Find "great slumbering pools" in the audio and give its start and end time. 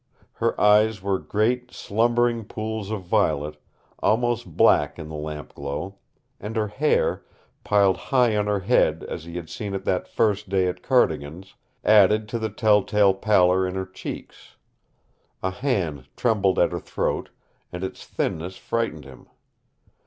1.19-2.89